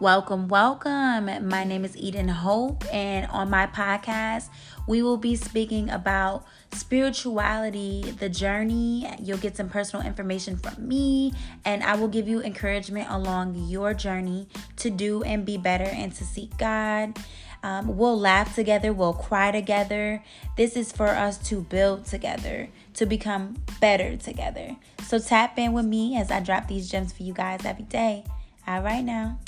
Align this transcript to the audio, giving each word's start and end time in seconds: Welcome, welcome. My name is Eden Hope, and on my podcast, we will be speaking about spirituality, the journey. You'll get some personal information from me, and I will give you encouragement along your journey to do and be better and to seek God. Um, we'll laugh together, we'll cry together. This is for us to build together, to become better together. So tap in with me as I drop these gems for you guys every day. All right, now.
Welcome, 0.00 0.48
welcome. 0.48 1.48
My 1.48 1.62
name 1.62 1.84
is 1.84 1.96
Eden 1.96 2.26
Hope, 2.26 2.84
and 2.92 3.30
on 3.30 3.48
my 3.48 3.68
podcast, 3.68 4.48
we 4.88 5.02
will 5.02 5.16
be 5.16 5.36
speaking 5.36 5.88
about 5.88 6.44
spirituality, 6.72 8.02
the 8.18 8.28
journey. 8.28 9.08
You'll 9.22 9.38
get 9.38 9.56
some 9.56 9.68
personal 9.68 10.04
information 10.04 10.56
from 10.56 10.88
me, 10.88 11.32
and 11.64 11.84
I 11.84 11.94
will 11.94 12.08
give 12.08 12.26
you 12.26 12.42
encouragement 12.42 13.06
along 13.08 13.54
your 13.68 13.94
journey 13.94 14.48
to 14.78 14.90
do 14.90 15.22
and 15.22 15.46
be 15.46 15.56
better 15.56 15.84
and 15.84 16.12
to 16.16 16.24
seek 16.24 16.56
God. 16.58 17.16
Um, 17.62 17.96
we'll 17.96 18.18
laugh 18.18 18.56
together, 18.56 18.92
we'll 18.92 19.12
cry 19.12 19.52
together. 19.52 20.24
This 20.56 20.74
is 20.74 20.90
for 20.90 21.08
us 21.08 21.38
to 21.48 21.60
build 21.60 22.04
together, 22.06 22.68
to 22.94 23.06
become 23.06 23.62
better 23.80 24.16
together. 24.16 24.76
So 25.04 25.20
tap 25.20 25.56
in 25.56 25.72
with 25.72 25.86
me 25.86 26.18
as 26.18 26.32
I 26.32 26.40
drop 26.40 26.66
these 26.66 26.90
gems 26.90 27.12
for 27.12 27.22
you 27.22 27.32
guys 27.32 27.64
every 27.64 27.84
day. 27.84 28.24
All 28.66 28.82
right, 28.82 29.04
now. 29.04 29.38